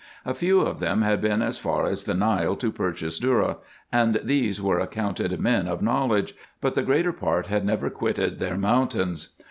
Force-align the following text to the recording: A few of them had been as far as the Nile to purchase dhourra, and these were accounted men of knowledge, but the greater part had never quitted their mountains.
A 0.25 0.33
few 0.33 0.61
of 0.61 0.79
them 0.79 1.03
had 1.03 1.21
been 1.21 1.43
as 1.43 1.59
far 1.59 1.85
as 1.85 2.05
the 2.05 2.15
Nile 2.15 2.55
to 2.55 2.71
purchase 2.71 3.19
dhourra, 3.19 3.57
and 3.91 4.19
these 4.23 4.59
were 4.59 4.79
accounted 4.79 5.39
men 5.39 5.67
of 5.67 5.83
knowledge, 5.83 6.33
but 6.59 6.73
the 6.73 6.81
greater 6.81 7.13
part 7.13 7.45
had 7.45 7.63
never 7.63 7.91
quitted 7.91 8.39
their 8.39 8.57
mountains. 8.57 9.35